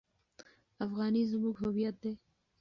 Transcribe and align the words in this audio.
افغانۍ 0.85 1.21
زموږ 1.31 1.55
هویت 1.63 1.95
دی. 2.03 2.13